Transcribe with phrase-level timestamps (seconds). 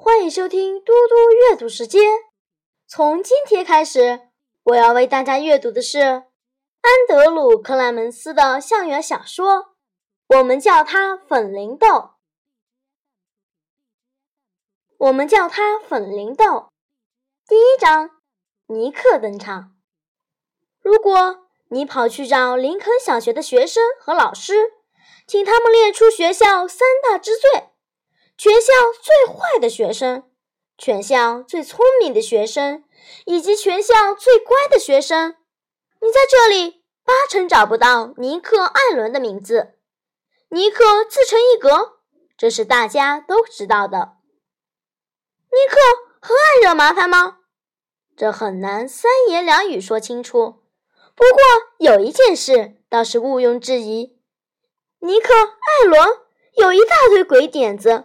[0.00, 2.20] 欢迎收听嘟嘟阅读时间。
[2.86, 4.28] 从今天开始，
[4.62, 6.24] 我要为大家阅读的是安
[7.08, 9.74] 德鲁·克莱门斯的校园小说。
[10.28, 12.10] 我们叫它粉铃豆。
[14.98, 16.68] 我们叫它粉铃豆。
[17.48, 18.20] 第一章，
[18.68, 19.74] 尼克登场。
[20.80, 24.74] 如果你跑去找林肯小学的学生和老师，
[25.26, 27.70] 请他们列出学校三大之最。
[28.38, 30.22] 全校最坏的学生，
[30.78, 32.84] 全校最聪明的学生，
[33.26, 35.34] 以及全校最乖的学生，
[36.00, 39.74] 你在这里八成找不到尼克·艾伦的名字。
[40.50, 41.98] 尼克自成一格，
[42.36, 44.18] 这是大家都知道的。
[45.50, 45.76] 尼克
[46.20, 47.38] 很爱惹麻烦吗？
[48.16, 50.62] 这很难三言两语说清楚。
[51.16, 51.40] 不过
[51.78, 54.16] 有一件事倒是毋庸置疑：
[55.00, 56.20] 尼克·艾伦
[56.54, 58.04] 有一大堆鬼点子。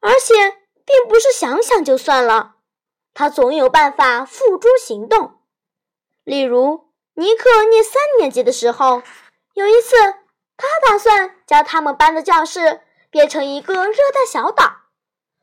[0.00, 0.34] 而且
[0.84, 2.56] 并不是想想就算了，
[3.14, 5.38] 他总有办法付诸行动。
[6.24, 9.02] 例如，尼克念三年级的时候，
[9.54, 9.96] 有一次，
[10.56, 12.80] 他打算将他们班的教室
[13.10, 14.64] 变成一个热带小岛。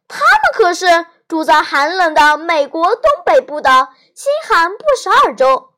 [0.07, 5.73] 他们可是住在寒冷的美国东北部的新罕布什尔州，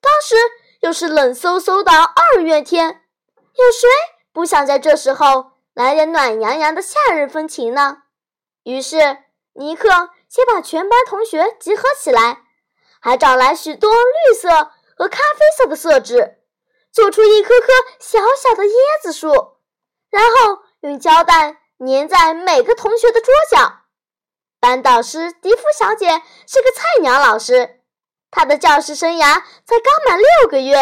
[0.00, 0.34] 当时
[0.80, 2.88] 又是冷飕飕的二月天，
[3.54, 3.88] 有谁
[4.32, 8.02] 不想在这时候来点暖洋洋的夏日风情呢？
[8.68, 9.16] 于是，
[9.54, 9.88] 尼克
[10.28, 12.42] 先把全班同学集合起来，
[13.00, 14.50] 还找来许多绿色
[14.94, 16.42] 和咖啡色的色纸，
[16.92, 17.66] 做出一棵棵
[17.98, 19.56] 小小的椰子树，
[20.10, 23.72] 然后用胶带粘在每个同学的桌角。
[24.60, 27.80] 班导师迪夫小姐是个菜鸟老师，
[28.30, 30.76] 她的教师生涯才刚满六个月。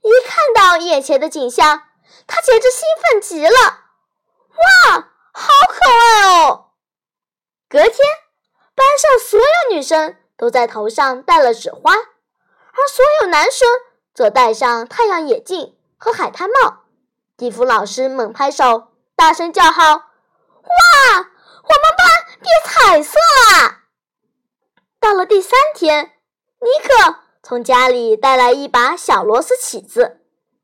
[0.00, 1.82] 一看到眼前的景象，
[2.26, 3.52] 她简直兴奋极了！
[4.88, 6.61] 哇，好可爱哦！
[7.72, 7.94] 隔天，
[8.74, 13.66] 班上所有女生都在头上戴了纸花，而所有男生
[14.14, 16.82] 则戴上太阳眼镜和海滩帽。
[17.34, 21.24] 蒂芙老师猛拍手，大声叫好：“哇，我们
[21.96, 23.18] 班变彩色
[23.54, 23.84] 啦！”
[25.00, 26.12] 到了第三天，
[26.60, 30.20] 尼克从家里带来一把小螺丝起子，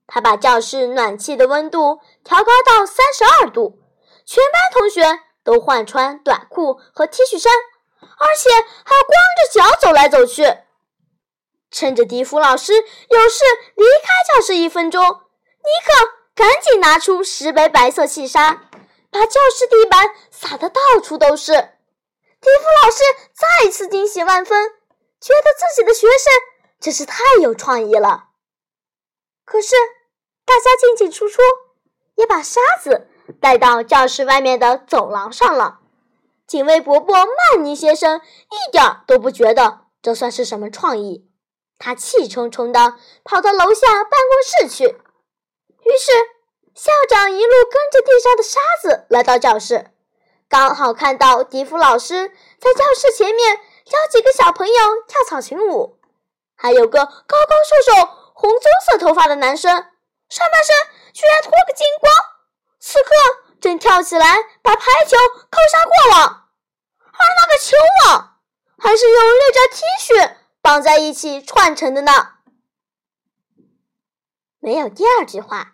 [0.07, 3.79] 他把教室暖气的温度调高到三十二度，
[4.27, 5.21] 全班同学。
[5.49, 7.51] 都换穿短裤和 T 恤衫，
[8.03, 8.51] 而且
[8.85, 10.45] 还光着脚走来走去。
[11.71, 13.45] 趁着迪夫老师有事
[13.75, 18.69] 离开教室一分钟，尼克赶紧拿出十杯白色细沙，
[19.11, 21.53] 把教室地板撒得到处都是。
[21.55, 24.69] 迪夫老师再次惊喜万分，
[25.19, 26.31] 觉得自己的学生
[26.79, 28.27] 真是太有创意了。
[29.47, 29.75] 可是，
[30.45, 31.41] 大家进进出出，
[32.19, 33.09] 也把沙子。
[33.43, 35.81] 带到教室外面的走廊上了。
[36.47, 41.29] 警卫伯伯曼尼先生一点都不觉得这算是什么创意，
[41.79, 44.85] 他气冲冲地跑到楼下办公室去。
[44.85, 46.11] 于是，
[46.75, 49.91] 校长一路跟着地上的沙子来到教室，
[50.49, 54.75] 刚好看到迪夫老师在教室前面教几个小朋友
[55.07, 55.99] 跳草裙舞，
[56.57, 59.85] 还有个高高瘦瘦、红棕色头发的男生，
[60.29, 60.75] 上半身
[61.13, 62.13] 居然脱个精光。
[62.81, 63.11] 此刻
[63.61, 65.17] 正跳起来把排球
[65.51, 66.49] 扣上过网，
[67.13, 68.41] 而那个球网
[68.79, 72.13] 还是用六件 T 恤绑在一起串成的呢。
[74.61, 75.73] 没有第二句话，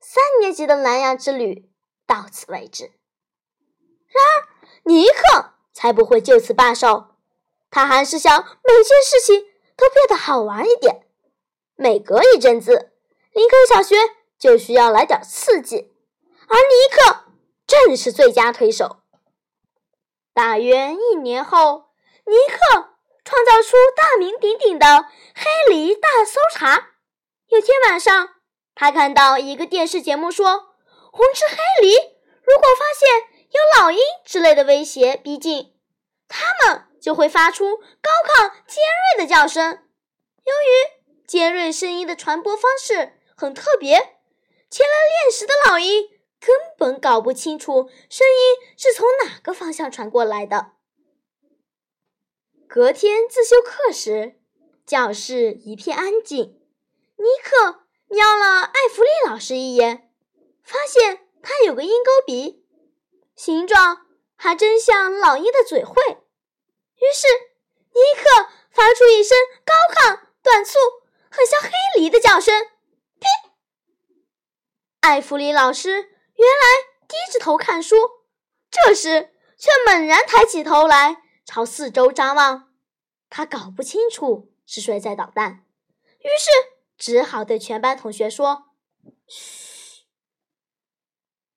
[0.00, 1.70] 三年级的南洋之旅
[2.06, 2.84] 到此为止。
[2.84, 4.48] 然而，
[4.84, 7.16] 尼克才不会就此罢手，
[7.70, 9.40] 他还是想每件事情
[9.76, 11.06] 都变得好玩一点。
[11.76, 12.89] 每隔一阵子，
[13.40, 13.96] 林肯小学
[14.38, 15.94] 就需要来点刺激。
[16.46, 17.24] 而尼克
[17.66, 19.00] 正是最佳推手。
[20.34, 21.86] 大约一年后，
[22.26, 22.90] 尼克
[23.24, 26.90] 创造出大名鼎鼎的黑梨大搜查。
[27.48, 28.28] 有天晚上，
[28.74, 30.74] 他看到一个电视节目说，
[31.10, 35.72] 红吃黑梨，如果发现有老鹰之类的威胁逼近，
[36.28, 38.84] 它们就会发出高亢尖
[39.16, 39.82] 锐的叫声。
[40.44, 43.96] 由于尖锐声音的传播方式很特别，
[44.68, 46.10] 前来猎食的老鹰。
[46.38, 50.72] 根本搞不清楚声音是从哪个方向传过来的。
[52.68, 54.38] 隔天自修课时，
[54.86, 56.60] 教室一片安静。
[57.16, 60.10] 尼克瞄了艾弗利老师一眼，
[60.62, 62.66] 发现他有个鹰钩鼻，
[63.34, 65.94] 形状还真像老鹰的嘴喙。
[66.96, 67.26] 于是，
[67.94, 70.78] 尼克发出一声高亢、短促、
[71.30, 72.68] 很像黑梨的叫声：“！”
[75.00, 75.90] 艾弗里老师。
[76.40, 77.96] 原来低着头看书，
[78.70, 82.72] 这时却猛然抬起头来，朝四周张望。
[83.28, 85.66] 他搞不清楚是谁在捣蛋，
[86.20, 86.50] 于是
[86.96, 88.70] 只好对全班同学说
[89.28, 90.06] ：“嘘。”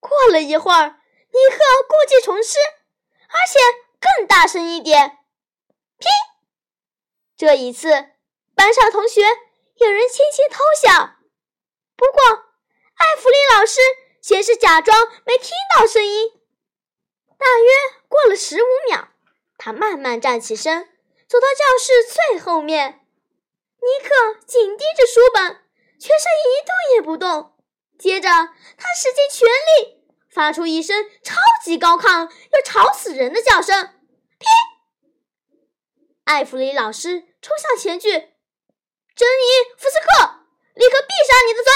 [0.02, 1.58] 过了一会儿，尼克
[1.88, 2.58] 故技重施，
[3.30, 3.58] 而且
[4.02, 5.20] 更大声一点
[5.98, 6.08] ：“噼！”
[7.38, 7.90] 这一次，
[8.54, 9.22] 班上同学
[9.76, 11.16] 有人轻轻偷笑，
[11.96, 12.22] 不过
[13.04, 13.82] 艾弗里老师
[14.22, 16.32] 先是假装没听到声音。
[17.38, 19.10] 大约过了十五秒，
[19.58, 20.90] 他慢慢站起身。
[21.28, 23.02] 走到教室最后面，
[23.82, 25.44] 尼克紧盯着书本，
[26.00, 27.58] 全身一动也不动。
[28.00, 30.02] 接着，他使尽全力，
[30.32, 33.84] 发出一声超级高亢又吵死人的叫声
[34.40, 34.46] ：“噼！”
[36.24, 38.10] 艾弗里老师冲向前去
[39.16, 40.46] ：“珍妮·福斯克，
[40.76, 41.72] 立刻闭上你的嘴！”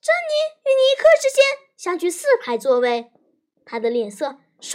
[0.00, 0.34] 珍妮
[0.64, 1.44] 与尼克之间
[1.80, 3.10] 相距四排座位，
[3.64, 4.74] 他的脸色唰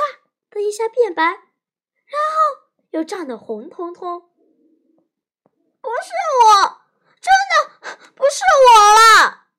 [0.49, 2.65] 的一下变白，然后。
[2.89, 4.21] 又涨得红彤彤。
[4.21, 6.11] 不是
[6.41, 6.81] 我，
[7.21, 9.49] 真的不是我了。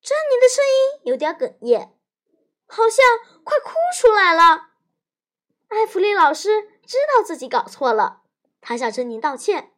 [0.00, 1.94] 珍妮的声音有点哽咽，
[2.66, 3.04] 好像
[3.44, 4.70] 快哭出来了。
[5.68, 8.22] 艾弗利老师知道自己搞错了，
[8.60, 9.72] 他向珍妮道歉。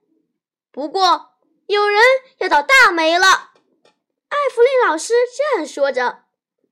[0.71, 1.35] 不过
[1.67, 2.01] 有人
[2.39, 3.27] 要倒大霉了。
[3.27, 6.24] 艾弗利老师这样说着，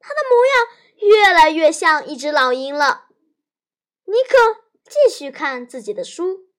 [0.03, 3.07] 他的模样越来越像一只老鹰了。
[4.05, 4.61] 尼克。
[4.85, 6.51] 继续看自己的书，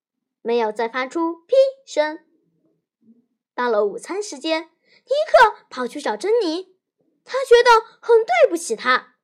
[0.41, 1.53] 没有再发出“噼”
[1.85, 2.25] 声。
[3.53, 6.75] 到了午餐时间，尼克跑去找珍妮，
[7.23, 7.69] 他觉得
[8.01, 9.17] 很对不起她，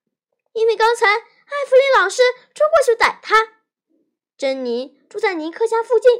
[0.53, 2.21] 因为刚才艾弗里老师
[2.53, 3.53] 冲过去逮他。
[4.37, 6.11] 珍妮住在尼克家附近，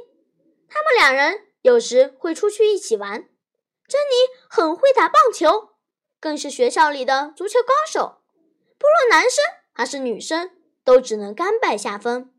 [0.68, 3.30] 他们两人有时会出去一起玩。
[3.88, 5.69] 珍妮很会打棒球，
[6.20, 8.22] 更是学校里的足球高手，
[8.78, 10.52] 不论男生还是女生，
[10.84, 12.34] 都只能甘拜下风。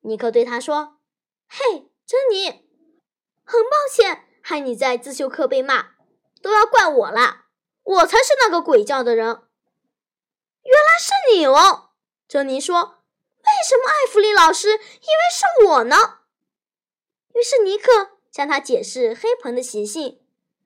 [0.00, 0.98] 尼克对他说
[1.48, 2.48] ：“嘿，珍妮，
[3.44, 5.90] 很抱歉害你在自修课被骂，
[6.40, 7.46] 都要怪我啦，
[7.82, 9.26] 我才是那个鬼叫的人。”
[10.62, 11.90] 原来是你哦，
[12.28, 12.76] 珍妮说
[13.44, 15.96] ：“为什么艾弗里老师以为是我呢？”
[17.34, 20.22] 于是尼克向他解释黑盆的习性。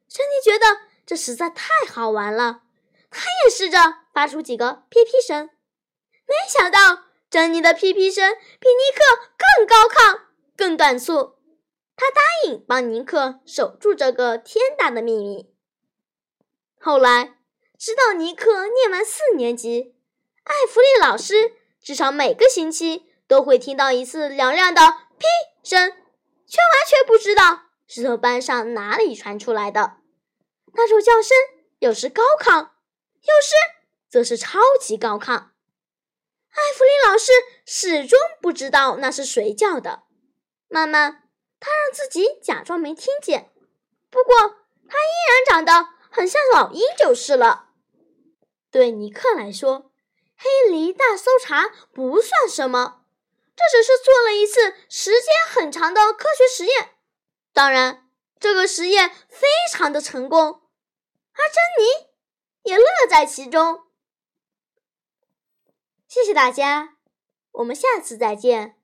[0.08, 2.62] 珍妮觉得这实在太好玩了，
[3.10, 3.78] 他也试着
[4.12, 5.50] 发出几个噼噼声，
[6.26, 7.04] 没想到。
[7.30, 10.20] 珍妮的噼噼声比尼克更高亢、
[10.56, 11.34] 更短促。
[11.96, 15.52] 他答应帮尼克守住这个天大的秘密。
[16.78, 17.38] 后来，
[17.76, 19.96] 直到尼克念完四年级，
[20.44, 24.80] 艾弗利老师至少每个星期都会听到一次嘹亮的
[25.18, 25.26] 噼
[25.64, 25.90] 声，
[26.46, 29.96] 却完全不知道是从班上哪里传出来的。
[30.74, 31.36] 那种叫声
[31.78, 33.54] 有时高亢，有时
[34.08, 35.32] 则是超级高亢。
[35.32, 37.32] 艾弗里老师
[37.66, 40.04] 始终不知道那是谁叫的。
[40.68, 41.28] 慢慢，
[41.58, 43.50] 他让自己假装没听见。
[44.10, 44.34] 不过，
[44.88, 47.70] 他依然长得很像老鹰就是了。
[48.70, 49.92] 对尼克来说，
[50.36, 53.04] 黑梨大搜查不算什么，
[53.56, 56.96] 这只是做了一次时间很长的科学实验。
[57.52, 58.08] 当然，
[58.40, 60.60] 这个实验非常的成功，
[61.34, 63.82] 阿珍妮也乐在其中。
[66.08, 66.98] 谢谢大家，
[67.52, 68.78] 我们下次再见。